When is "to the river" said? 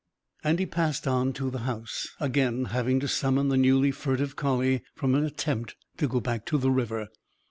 6.47-7.09